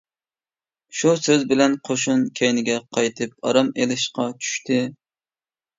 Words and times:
شۇ 1.01 1.13
سۆز 1.25 1.45
بىلەن 1.51 1.75
قوشۇن 1.89 2.25
كەينىگە 2.41 2.81
قايتىپ 2.99 3.39
ئارام 3.51 3.71
ئېلىشقا 3.79 4.31
چۈشتى. 4.43 4.83